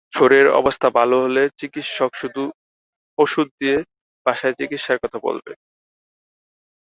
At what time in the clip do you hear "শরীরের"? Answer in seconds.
0.13-0.49